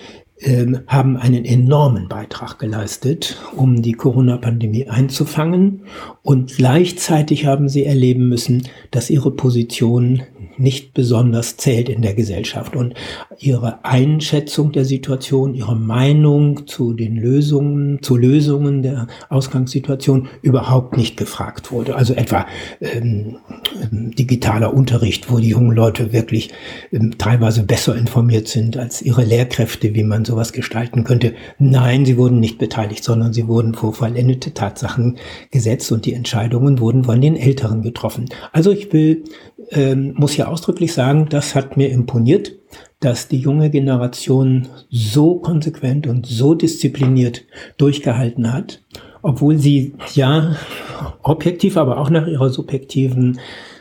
[0.41, 5.83] ähm, haben einen enormen Beitrag geleistet, um die Corona-Pandemie einzufangen.
[6.23, 10.23] Und gleichzeitig haben sie erleben müssen, dass ihre Position
[10.61, 12.95] nicht besonders zählt in der Gesellschaft und
[13.39, 21.17] ihre Einschätzung der Situation, ihre Meinung zu den Lösungen, zu Lösungen der Ausgangssituation überhaupt nicht
[21.17, 21.97] gefragt wurde.
[21.97, 22.47] Also etwa
[22.81, 23.37] ähm,
[23.81, 26.51] ähm, digitaler Unterricht, wo die jungen Leute wirklich
[26.93, 31.35] ähm, teilweise besser informiert sind als ihre Lehrkräfte, wie man sowas gestalten könnte.
[31.59, 35.19] Nein, sie wurden nicht beteiligt, sondern sie wurden vor vollendete Tatsachen
[35.51, 38.29] gesetzt und die Entscheidungen wurden von den Älteren getroffen.
[38.53, 39.25] Also ich will,
[39.71, 42.53] ähm, muss ja ausdrücklich sagen, das hat mir imponiert,
[43.01, 47.45] dass die junge Generation so konsequent und so diszipliniert
[47.77, 48.83] durchgehalten hat,
[49.23, 50.57] obwohl sie ja
[51.23, 53.39] objektiv, aber auch nach ihrer subjektiven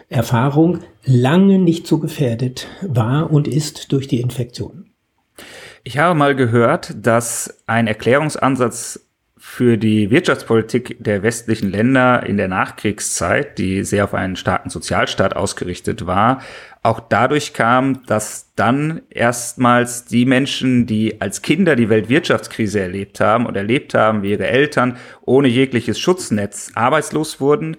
[0.09, 4.85] Erfahrung lange nicht so gefährdet war und ist durch die Infektion.
[5.83, 9.06] Ich habe mal gehört, dass ein Erklärungsansatz
[9.39, 15.35] für die Wirtschaftspolitik der westlichen Länder in der Nachkriegszeit, die sehr auf einen starken Sozialstaat
[15.35, 16.41] ausgerichtet war,
[16.83, 23.45] auch dadurch kam, dass dann erstmals die Menschen, die als Kinder die Weltwirtschaftskrise erlebt haben
[23.45, 27.77] und erlebt haben, wie ihre Eltern ohne jegliches Schutznetz arbeitslos wurden,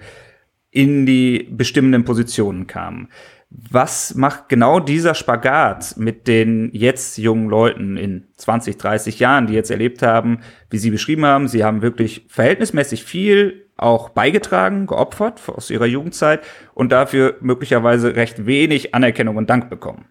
[0.71, 3.09] in die bestimmenden Positionen kamen.
[3.50, 9.54] Was macht genau dieser Spagat mit den jetzt jungen Leuten in 20, 30 Jahren, die
[9.54, 15.40] jetzt erlebt haben, wie Sie beschrieben haben, sie haben wirklich verhältnismäßig viel auch beigetragen, geopfert
[15.48, 16.40] aus ihrer Jugendzeit
[16.74, 20.06] und dafür möglicherweise recht wenig Anerkennung und Dank bekommen?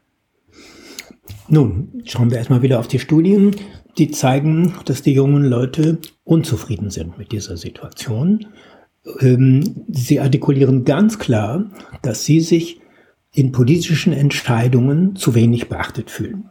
[1.49, 3.55] Nun, schauen wir erstmal wieder auf die Studien.
[3.97, 8.47] Die zeigen, dass die jungen Leute unzufrieden sind mit dieser Situation.
[9.19, 11.65] Ähm, sie artikulieren ganz klar,
[12.01, 12.81] dass sie sich
[13.37, 16.49] in politischen Entscheidungen zu wenig beachtet fühlen.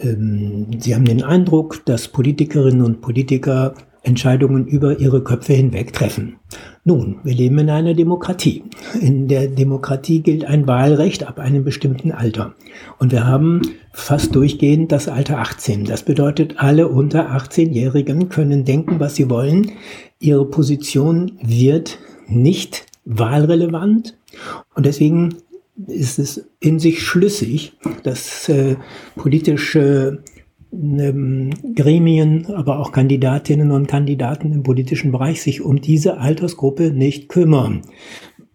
[0.00, 6.38] Ähm, sie haben den Eindruck, dass Politikerinnen und Politiker Entscheidungen über ihre Köpfe hinweg treffen.
[6.82, 8.64] Nun, wir leben in einer Demokratie.
[9.00, 12.56] In der Demokratie gilt ein Wahlrecht ab einem bestimmten Alter.
[12.98, 13.62] Und wir haben
[13.92, 15.84] fast durchgehend das Alter 18.
[15.84, 19.70] Das bedeutet, alle unter 18-Jährigen können denken, was sie wollen.
[20.18, 24.16] Ihre Position wird nicht wahlrelevant.
[24.74, 25.36] Und deswegen
[25.86, 28.76] ist es in sich schlüssig, dass äh,
[29.16, 30.22] politische
[30.72, 37.28] ähm, Gremien, aber auch Kandidatinnen und Kandidaten im politischen Bereich sich um diese Altersgruppe nicht
[37.28, 37.82] kümmern.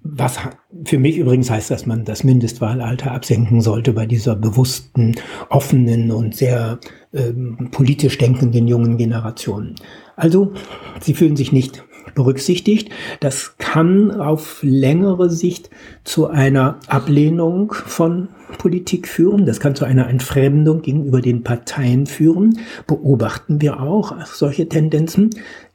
[0.10, 0.40] Was
[0.86, 5.16] für mich übrigens heißt, dass man das Mindestwahlalter absenken sollte bei dieser bewussten,
[5.50, 6.80] offenen und sehr
[7.14, 9.76] ähm, politisch denkenden jungen Generation.
[10.16, 10.54] Also,
[11.02, 11.84] sie fühlen sich nicht
[12.16, 12.90] berücksichtigt.
[13.20, 15.70] Das kann auf längere Sicht
[16.04, 19.46] zu einer Ablehnung von Politik führen.
[19.46, 22.60] Das kann zu einer Entfremdung gegenüber den Parteien führen.
[22.88, 25.30] Beobachten wir auch solche Tendenzen.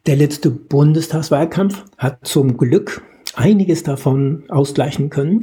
[0.07, 3.03] Der letzte Bundestagswahlkampf hat zum Glück
[3.35, 5.41] einiges davon ausgleichen können.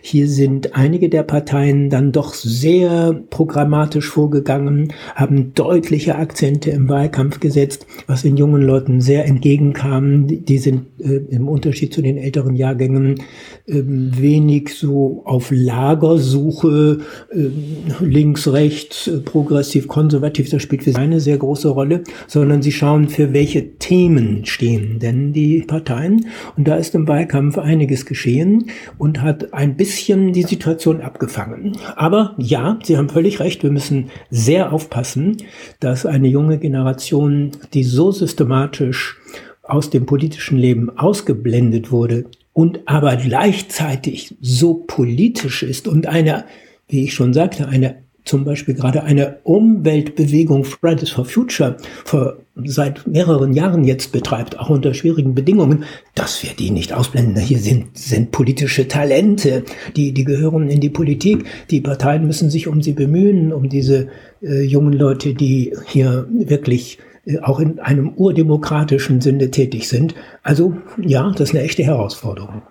[0.00, 7.40] Hier sind einige der Parteien dann doch sehr programmatisch vorgegangen, haben deutliche Akzente im Wahlkampf
[7.40, 10.26] gesetzt, was den jungen Leuten sehr entgegenkam.
[10.28, 13.20] Die sind äh, im Unterschied zu den älteren Jahrgängen
[13.66, 16.98] äh, wenig so auf Lagersuche,
[17.30, 22.72] äh, links, rechts, progressiv, konservativ, das spielt für sie eine sehr große Rolle, sondern sie
[22.72, 26.26] schauen, für welche Themen stehen denn die Parteien.
[26.56, 31.76] Und da ist im Wahlkampf Wahlkampf einiges geschehen und hat ein bisschen die Situation abgefangen.
[31.96, 35.38] Aber ja, Sie haben völlig recht, wir müssen sehr aufpassen,
[35.80, 39.18] dass eine junge Generation, die so systematisch
[39.62, 46.44] aus dem politischen Leben ausgeblendet wurde und aber gleichzeitig so politisch ist und eine,
[46.88, 53.06] wie ich schon sagte, eine zum Beispiel gerade eine Umweltbewegung Fridays for Future vor, seit
[53.06, 57.42] mehreren Jahren jetzt betreibt, auch unter schwierigen Bedingungen, dass wir die nicht ausblenden.
[57.42, 59.64] Hier sind, sind politische Talente,
[59.96, 61.44] die, die gehören in die Politik.
[61.70, 64.08] Die Parteien müssen sich um sie bemühen, um diese
[64.42, 70.14] äh, jungen Leute, die hier wirklich äh, auch in einem urdemokratischen Sinne tätig sind.
[70.42, 72.62] Also ja, das ist eine echte Herausforderung.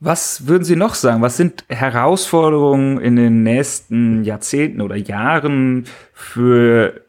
[0.00, 1.22] Was würden Sie noch sagen?
[1.22, 7.00] Was sind Herausforderungen in den nächsten Jahrzehnten oder Jahren für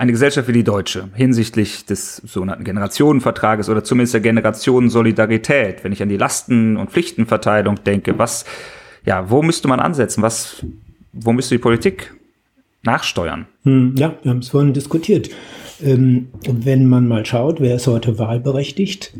[0.00, 5.84] eine Gesellschaft wie die deutsche hinsichtlich des sogenannten Generationenvertrages oder zumindest der Generationensolidarität?
[5.84, 8.44] Wenn ich an die Lasten- und Pflichtenverteilung denke, was,
[9.06, 10.22] ja, wo müsste man ansetzen?
[10.22, 10.64] Was,
[11.12, 12.12] wo müsste die Politik
[12.82, 13.46] nachsteuern?
[13.62, 15.30] Hm, ja, wir haben es vorhin diskutiert.
[15.80, 19.12] Ähm, wenn man mal schaut, wer ist heute wahlberechtigt,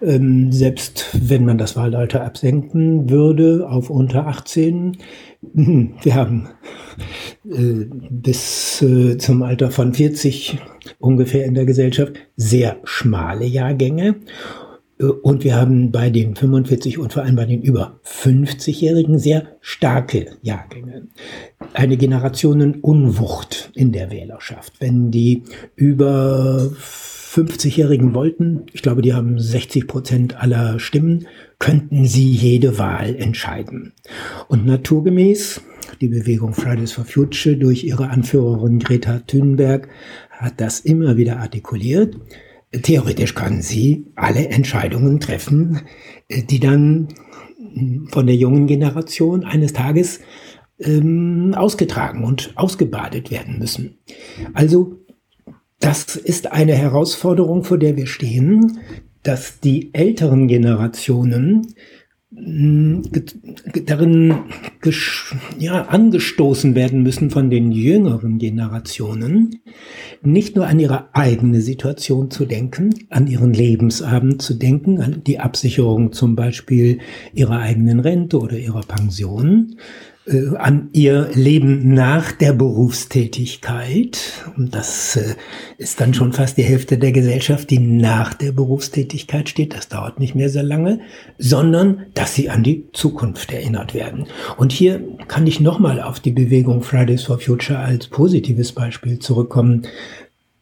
[0.00, 4.96] ähm, selbst wenn man das Wahlalter absenken würde auf unter 18,
[5.54, 6.48] hm, wir haben
[7.48, 10.58] äh, bis äh, zum Alter von 40
[10.98, 14.16] ungefähr in der Gesellschaft sehr schmale Jahrgänge.
[15.00, 19.56] Äh, und wir haben bei den 45 und vor allem bei den über 50-Jährigen sehr
[19.60, 21.08] starke Jahrgänge.
[21.72, 24.74] Eine Generationenunwucht in der Wählerschaft.
[24.80, 25.44] Wenn die
[25.76, 26.70] über
[27.28, 31.26] 50-Jährigen wollten, ich glaube, die haben 60 Prozent aller Stimmen,
[31.58, 33.92] könnten sie jede Wahl entscheiden.
[34.48, 35.60] Und naturgemäß,
[36.00, 39.88] die Bewegung Fridays for Future durch ihre Anführerin Greta Thunberg
[40.30, 42.16] hat das immer wieder artikuliert.
[42.72, 45.82] Theoretisch können sie alle Entscheidungen treffen,
[46.30, 47.08] die dann
[48.08, 50.20] von der jungen Generation eines Tages
[50.78, 53.98] ähm, ausgetragen und ausgebadet werden müssen.
[54.54, 54.98] Also
[55.80, 58.80] das ist eine Herausforderung, vor der wir stehen,
[59.22, 61.74] dass die älteren Generationen
[63.86, 64.34] darin
[65.58, 69.60] ja, angestoßen werden müssen von den jüngeren Generationen,
[70.22, 75.40] nicht nur an ihre eigene Situation zu denken, an ihren Lebensabend zu denken, an die
[75.40, 76.98] Absicherung zum Beispiel
[77.32, 79.76] ihrer eigenen Rente oder ihrer Pension,
[80.28, 84.44] äh, an ihr Leben nach der Berufstätigkeit.
[84.56, 85.34] Und das äh,
[85.78, 89.74] ist dann schon fast die Hälfte der Gesellschaft, die nach der Berufstätigkeit steht.
[89.74, 91.00] Das dauert nicht mehr sehr lange,
[91.38, 94.26] sondern dass sie an die Zukunft erinnert werden.
[94.56, 99.86] Und hier kann ich nochmal auf die Bewegung Fridays for Future als positives Beispiel zurückkommen.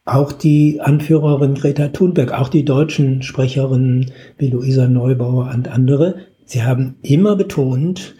[0.05, 6.63] Auch die Anführerin Greta Thunberg, auch die deutschen Sprecherinnen wie Luisa Neubauer und andere, sie
[6.63, 8.15] haben immer betont,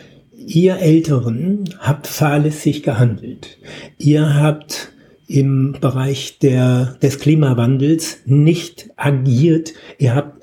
[0.47, 3.59] ihr Älteren habt fahrlässig gehandelt.
[3.99, 4.93] Ihr habt
[5.27, 9.73] im Bereich der, des Klimawandels nicht agiert.
[9.99, 10.37] Ihr habt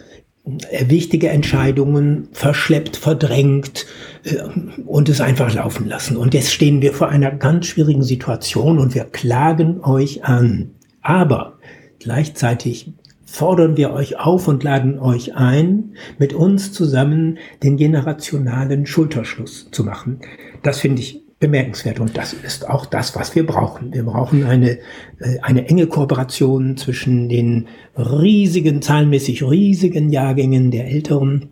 [0.87, 3.85] wichtige Entscheidungen verschleppt, verdrängt
[4.25, 4.39] äh,
[4.85, 6.17] und es einfach laufen lassen.
[6.17, 10.71] Und jetzt stehen wir vor einer ganz schwierigen Situation und wir klagen euch an.
[11.01, 11.59] Aber
[11.99, 12.91] gleichzeitig
[13.33, 19.83] fordern wir euch auf und laden euch ein, mit uns zusammen den generationalen Schulterschluss zu
[19.83, 20.19] machen.
[20.61, 23.91] Das finde ich bemerkenswert und das ist auch das, was wir brauchen.
[23.91, 24.77] Wir brauchen eine,
[25.19, 27.67] äh, eine enge Kooperation zwischen den
[27.97, 31.49] riesigen, zahlenmäßig riesigen Jahrgängen der Älteren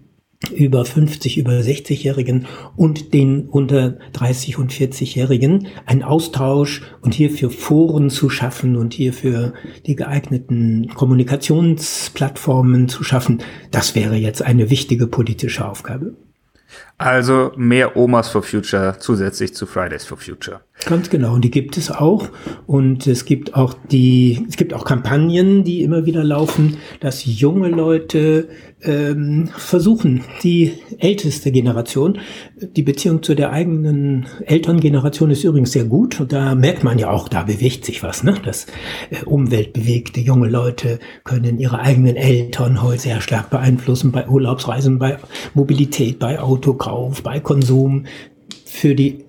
[0.49, 8.09] über 50, über 60-Jährigen und den unter 30 und 40-Jährigen einen Austausch und hierfür Foren
[8.09, 9.53] zu schaffen und hierfür
[9.85, 16.15] die geeigneten Kommunikationsplattformen zu schaffen, das wäre jetzt eine wichtige politische Aufgabe.
[17.01, 20.61] Also mehr Omas for Future zusätzlich zu Fridays for Future.
[20.85, 22.29] Ganz genau, und die gibt es auch.
[22.65, 27.69] Und es gibt auch die, es gibt auch Kampagnen, die immer wieder laufen, dass junge
[27.69, 28.47] Leute
[28.83, 32.17] ähm, versuchen, die älteste Generation,
[32.59, 36.19] die Beziehung zu der eigenen Elterngeneration ist übrigens sehr gut.
[36.19, 38.35] Und da merkt man ja auch, da bewegt sich was, ne?
[38.43, 38.65] Das
[39.11, 45.17] äh, umweltbewegte junge Leute können ihre eigenen Eltern heute sehr stark beeinflussen bei Urlaubsreisen, bei
[45.53, 46.90] Mobilität, bei Autokauf,
[47.23, 48.05] bei Konsum
[48.65, 49.25] für die,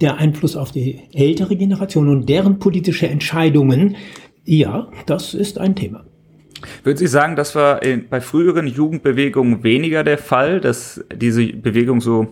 [0.00, 3.96] der Einfluss auf die ältere Generation und deren politische Entscheidungen,
[4.44, 6.04] ja, das ist ein Thema.
[6.82, 12.00] Würden Sie sagen, das war in, bei früheren Jugendbewegungen weniger der Fall, dass diese Bewegung
[12.00, 12.26] so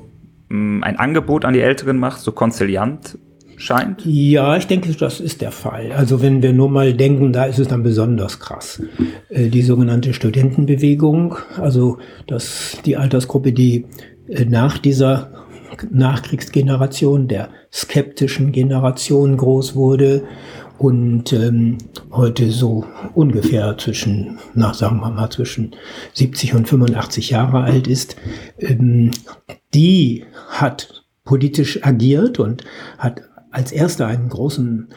[0.49, 3.19] mh, mm, ein Angebot an die Älteren macht, so konziliant
[3.57, 4.03] scheint?
[4.05, 5.93] Ja, ich denke, das ist der Fall.
[5.93, 8.83] Also wenn wir nur mal denken, da ist es dann besonders krass.
[9.29, 13.87] Äh, die sogenannte Studentenbewegung, also das, die Altersgruppe, die
[14.29, 15.31] nach dieser
[15.91, 20.25] Nachkriegsgeneration, der skeptischen Generation groß wurde
[20.79, 21.79] und ähm,
[22.11, 22.85] heute so
[23.15, 25.75] ungefähr zwischen, na sagen wir mal, zwischen
[26.15, 28.17] 70 und 85 Jahre alt ist,
[28.59, 29.11] ähm,
[29.73, 32.65] die hat politisch agiert und
[32.99, 34.89] hat als erster einen großen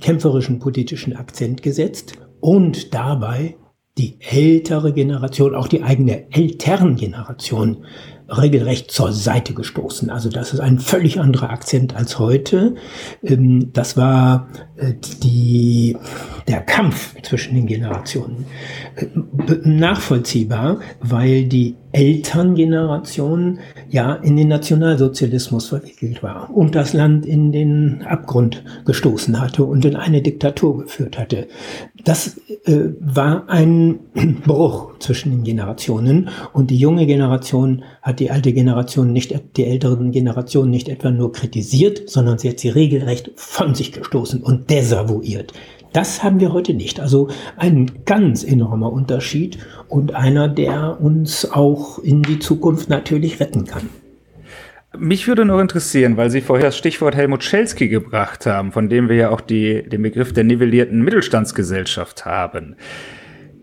[0.00, 3.56] kämpferischen politischen Akzent gesetzt und dabei
[3.98, 7.84] die ältere Generation, auch die eigene Elterngeneration
[8.30, 10.10] regelrecht zur Seite gestoßen.
[10.10, 12.76] Also das ist ein völlig anderer Akzent als heute.
[13.22, 15.96] Ähm, das war äh, die,
[16.48, 18.46] der Kampf zwischen den Generationen.
[18.96, 19.06] Äh,
[19.64, 28.02] nachvollziehbar, weil die Elterngeneration ja in den Nationalsozialismus verwickelt war und das Land in den
[28.02, 31.48] Abgrund gestoßen hatte und in eine Diktatur geführt hatte.
[32.04, 33.98] Das äh, war ein
[34.46, 40.12] Bruch zwischen den Generationen und die junge Generation hat die alte Generation nicht, die älteren
[40.12, 45.52] Generationen nicht etwa nur kritisiert, sondern sie hat sie regelrecht von sich gestoßen und desavouiert.
[45.92, 47.00] Das haben wir heute nicht.
[47.00, 53.64] Also ein ganz enormer Unterschied und einer, der uns auch in die Zukunft natürlich retten
[53.64, 53.88] kann.
[54.98, 59.08] Mich würde noch interessieren, weil Sie vorher das Stichwort Helmut Schelsky gebracht haben, von dem
[59.08, 62.74] wir ja auch die, den Begriff der nivellierten Mittelstandsgesellschaft haben.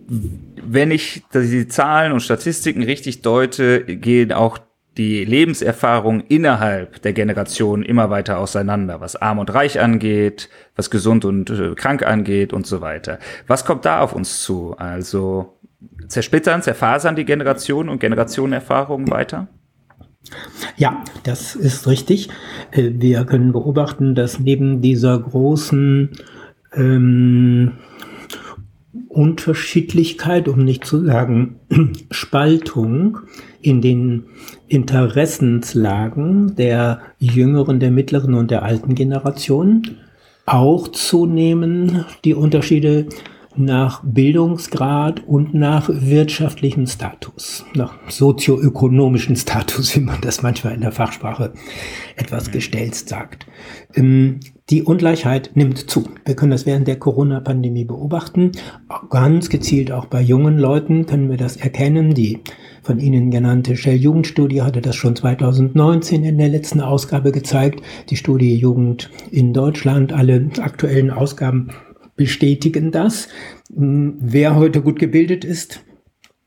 [0.09, 4.57] Wenn ich die Zahlen und Statistiken richtig deute, gehen auch
[4.97, 11.23] die Lebenserfahrung innerhalb der Generation immer weiter auseinander, was arm und reich angeht, was gesund
[11.23, 13.19] und äh, krank angeht und so weiter.
[13.45, 14.75] Was kommt da auf uns zu?
[14.77, 15.57] Also
[16.07, 19.47] zersplittern, zerfasern die Generationen und Generationenerfahrungen weiter?
[20.75, 22.29] Ja, das ist richtig.
[22.71, 26.11] Äh, wir können beobachten, dass neben dieser großen
[26.73, 27.73] ähm,
[29.17, 31.55] Unterschiedlichkeit, um nicht zu sagen
[32.11, 33.17] Spaltung
[33.61, 34.25] in den
[34.67, 39.97] Interessenslagen der jüngeren, der mittleren und der alten Generation
[40.45, 43.07] auch zunehmen die Unterschiede
[43.57, 50.91] nach Bildungsgrad und nach wirtschaftlichem Status, nach sozioökonomischen Status, wie man das manchmal in der
[50.91, 51.53] Fachsprache
[52.15, 53.47] etwas gestellt sagt.
[53.95, 54.39] Ähm,
[54.69, 56.09] die Ungleichheit nimmt zu.
[56.25, 58.51] Wir können das während der Corona-Pandemie beobachten.
[59.09, 62.13] Ganz gezielt auch bei jungen Leuten können wir das erkennen.
[62.13, 62.41] Die
[62.83, 67.81] von Ihnen genannte Shell-Jugendstudie hatte das schon 2019 in der letzten Ausgabe gezeigt.
[68.09, 71.69] Die Studie Jugend in Deutschland, alle aktuellen Ausgaben
[72.17, 73.29] bestätigen das.
[73.69, 75.81] Wer heute gut gebildet ist,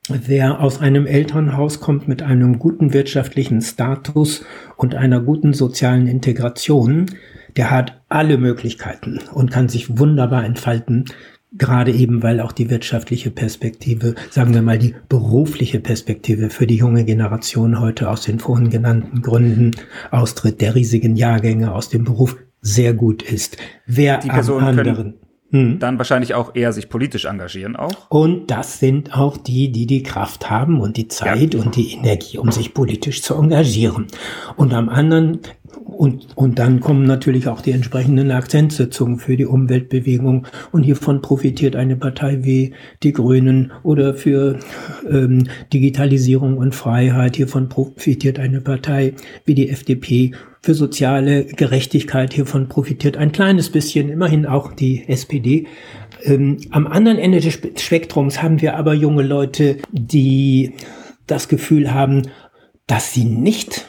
[0.09, 4.45] wer aus einem Elternhaus kommt mit einem guten wirtschaftlichen Status
[4.77, 7.07] und einer guten sozialen Integration,
[7.57, 11.07] der hat alle Möglichkeiten und kann sich wunderbar entfalten,
[11.53, 16.77] gerade eben weil auch die wirtschaftliche Perspektive, sagen wir mal die berufliche Perspektive für die
[16.77, 19.73] junge Generation heute aus den vorhin genannten Gründen,
[20.11, 23.57] Austritt der riesigen Jahrgänge aus dem Beruf, sehr gut ist.
[23.87, 25.15] Wer die Personen am anderen
[25.51, 25.79] hm.
[25.79, 28.09] dann wahrscheinlich auch eher sich politisch engagieren auch.
[28.09, 31.61] Und das sind auch die, die die Kraft haben und die Zeit ja.
[31.61, 34.07] und die Energie, um sich politisch zu engagieren.
[34.57, 35.41] Und am anderen
[36.01, 40.47] und, und dann kommen natürlich auch die entsprechenden Akzentsetzungen für die Umweltbewegung.
[40.73, 42.73] Und hiervon profitiert eine Partei wie
[43.03, 44.59] die Grünen oder für
[45.07, 47.37] ähm, Digitalisierung und Freiheit.
[47.37, 49.13] Hiervon profitiert eine Partei
[49.45, 50.33] wie die FDP.
[50.63, 55.67] Für soziale Gerechtigkeit hiervon profitiert ein kleines bisschen, immerhin auch die SPD.
[56.25, 60.73] Ähm, am anderen Ende des Spektrums haben wir aber junge Leute, die
[61.27, 62.23] das Gefühl haben,
[62.87, 63.87] dass sie nicht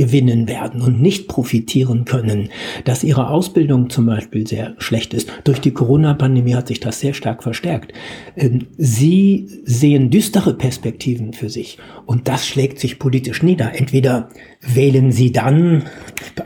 [0.00, 2.48] gewinnen werden und nicht profitieren können,
[2.86, 5.30] dass ihre Ausbildung zum Beispiel sehr schlecht ist.
[5.44, 7.92] Durch die Corona-Pandemie hat sich das sehr stark verstärkt.
[8.34, 11.76] Ähm, sie sehen düstere Perspektiven für sich
[12.06, 13.72] und das schlägt sich politisch nieder.
[13.74, 14.30] Entweder
[14.62, 15.82] wählen sie dann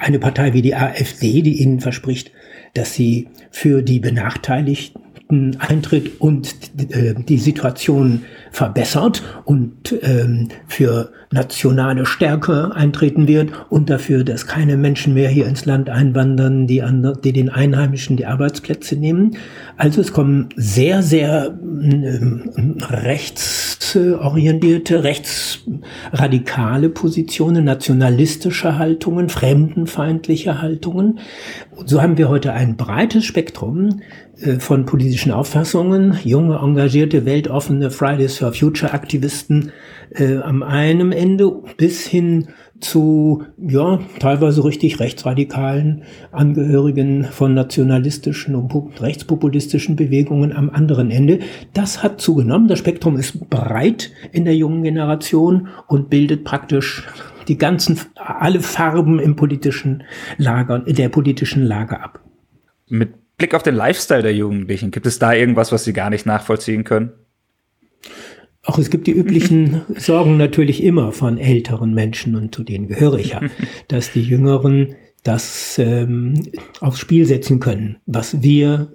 [0.01, 2.33] eine Partei wie die AfD, die ihnen verspricht,
[2.75, 6.55] dass sie für die Benachteiligten eintritt und
[6.91, 14.77] äh, die Situation verbessert und ähm, für nationale Stärke eintreten wird und dafür, dass keine
[14.77, 19.39] Menschen mehr hier ins Land einwandern, die, an, die den Einheimischen die Arbeitsplätze nehmen.
[19.77, 31.19] Also es kommen sehr, sehr ähm, rechtsorientierte, rechtsradikale Positionen, nationalistische Haltungen, fremdenfeindliche Haltungen.
[31.87, 34.03] So haben wir heute ein breites Spektrum
[34.59, 39.73] von politischen Auffassungen, junge, engagierte, weltoffene Fridays for Future Aktivisten
[40.11, 42.49] äh, am einen Ende bis hin
[42.81, 51.39] zu, ja, teilweise richtig rechtsradikalen Angehörigen von nationalistischen und rechtspopulistischen Bewegungen am anderen Ende.
[51.73, 52.69] Das hat zugenommen.
[52.69, 57.07] Das Spektrum ist breit in der jungen Generation und bildet praktisch
[57.49, 60.03] die ganzen, alle Farben im politischen
[60.39, 62.21] Lager, der politischen Lage ab.
[62.89, 66.27] Mit Blick auf den Lifestyle der Jugendlichen, gibt es da irgendwas, was Sie gar nicht
[66.27, 67.13] nachvollziehen können?
[68.63, 73.19] Auch es gibt die üblichen Sorgen natürlich immer von älteren Menschen und zu denen gehöre
[73.19, 73.41] ich ja,
[73.89, 76.35] dass die Jüngeren das ähm,
[76.81, 78.93] aufs Spiel setzen können, was wir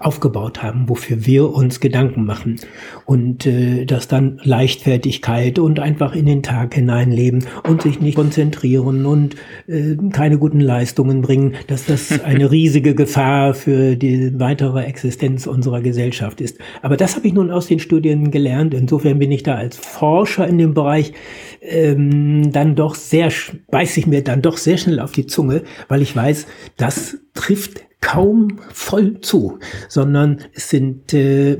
[0.00, 2.56] aufgebaut haben, wofür wir uns Gedanken machen.
[3.04, 9.04] Und äh, dass dann Leichtfertigkeit und einfach in den Tag hineinleben und sich nicht konzentrieren
[9.04, 9.36] und
[9.68, 15.82] äh, keine guten Leistungen bringen, dass das eine riesige Gefahr für die weitere Existenz unserer
[15.82, 16.58] Gesellschaft ist.
[16.80, 18.72] Aber das habe ich nun aus den Studien gelernt.
[18.72, 21.12] Insofern bin ich da als Forscher in dem Bereich
[21.60, 23.30] ähm, dann doch sehr,
[23.70, 26.46] beiß ich mir dann doch sehr schnell auf die Zunge, weil ich weiß,
[26.78, 31.58] das trifft kaum voll zu, sondern es sind äh,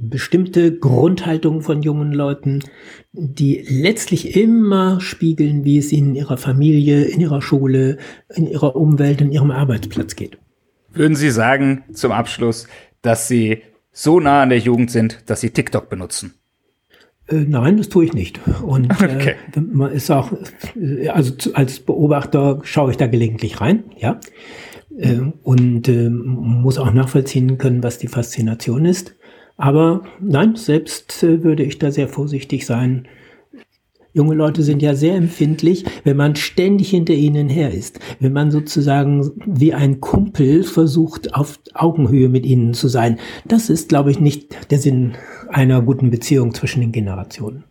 [0.00, 2.60] bestimmte Grundhaltungen von jungen Leuten,
[3.12, 7.98] die letztlich immer spiegeln, wie es ihnen in ihrer Familie, in ihrer Schule,
[8.34, 10.38] in ihrer Umwelt, in ihrem Arbeitsplatz geht.
[10.92, 12.66] Würden Sie sagen zum Abschluss,
[13.02, 13.62] dass Sie
[13.92, 16.34] so nah an der Jugend sind, dass Sie TikTok benutzen?
[17.28, 18.40] Äh, nein, das tue ich nicht.
[18.62, 19.34] Und äh, okay.
[19.54, 20.32] äh, man ist auch,
[20.74, 24.18] äh, also als Beobachter schaue ich da gelegentlich rein, ja
[24.98, 29.14] äh, und äh, muss auch nachvollziehen können, was die Faszination ist.
[29.56, 33.08] Aber nein, selbst äh, würde ich da sehr vorsichtig sein.
[34.12, 38.00] Junge Leute sind ja sehr empfindlich, wenn man ständig hinter ihnen her ist.
[38.18, 43.18] Wenn man sozusagen wie ein Kumpel versucht, auf Augenhöhe mit ihnen zu sein.
[43.44, 45.14] Das ist, glaube ich, nicht der Sinn
[45.50, 47.64] einer guten Beziehung zwischen den Generationen.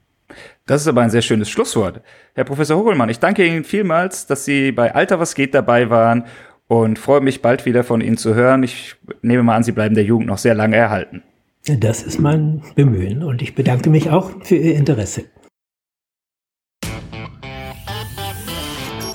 [0.65, 2.01] Das ist aber ein sehr schönes Schlusswort.
[2.35, 6.25] Herr Professor Hogelmann, ich danke Ihnen vielmals, dass Sie bei Alter was geht dabei waren
[6.67, 8.63] und freue mich bald wieder von Ihnen zu hören.
[8.63, 11.23] Ich nehme mal an, Sie bleiben der Jugend noch sehr lange erhalten.
[11.65, 15.25] Das ist mein Bemühen und ich bedanke mich auch für Ihr Interesse.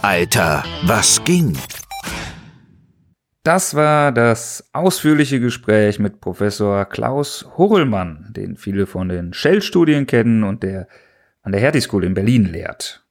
[0.03, 1.57] Alter, was ging?
[3.44, 10.44] Das war das ausführliche Gespräch mit Professor Klaus Horrellmann, den viele von den Shell-Studien kennen
[10.44, 10.86] und der
[11.42, 13.05] an der Hertie School in Berlin lehrt.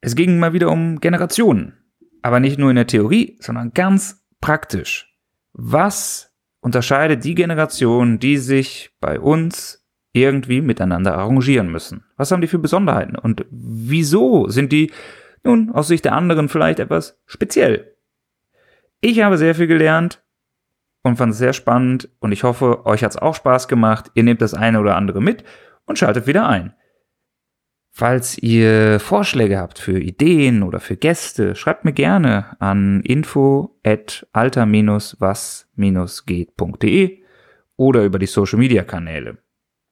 [0.00, 1.74] Es ging mal wieder um Generationen,
[2.22, 5.14] aber nicht nur in der Theorie, sondern ganz praktisch.
[5.52, 12.04] Was unterscheidet die Generation, die sich bei uns irgendwie miteinander arrangieren müssen?
[12.16, 14.92] Was haben die für Besonderheiten und wieso sind die
[15.42, 17.96] nun aus Sicht der anderen vielleicht etwas speziell?
[19.00, 20.22] Ich habe sehr viel gelernt
[21.02, 24.10] und fand es sehr spannend und ich hoffe, euch hat es auch Spaß gemacht.
[24.14, 25.44] Ihr nehmt das eine oder andere mit
[25.86, 26.74] und schaltet wieder ein.
[27.92, 34.26] Falls ihr Vorschläge habt für Ideen oder für Gäste, schreibt mir gerne an info at
[34.32, 37.18] alter-was-geht.de
[37.76, 39.36] oder über die Social Media Kanäle.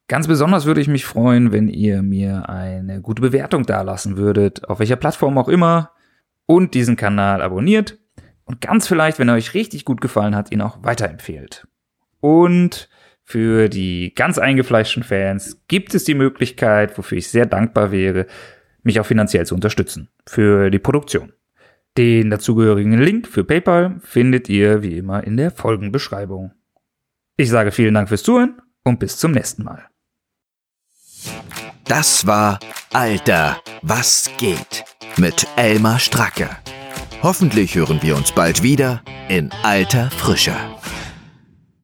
[0.06, 4.78] Ganz besonders würde ich mich freuen, wenn ihr mir eine gute Bewertung dalassen würdet, auf
[4.78, 5.90] welcher Plattform auch immer,
[6.46, 7.98] und diesen Kanal abonniert
[8.44, 11.68] und ganz vielleicht, wenn er euch richtig gut gefallen hat, ihn auch weiterempfehlt.
[12.20, 12.88] Und
[13.28, 18.26] für die ganz eingefleischten Fans gibt es die Möglichkeit, wofür ich sehr dankbar wäre,
[18.82, 21.34] mich auch finanziell zu unterstützen für die Produktion.
[21.98, 26.52] Den dazugehörigen Link für PayPal findet ihr wie immer in der Folgenbeschreibung.
[27.36, 29.84] Ich sage vielen Dank fürs Zuhören und bis zum nächsten Mal.
[31.84, 32.58] Das war
[32.94, 34.84] Alter, was geht
[35.18, 36.48] mit Elmar Stracke.
[37.22, 40.56] Hoffentlich hören wir uns bald wieder in alter Frische.